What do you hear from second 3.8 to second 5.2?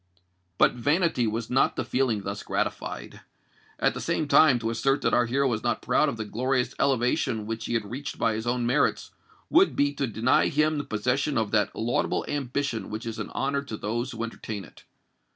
the same time, to assert that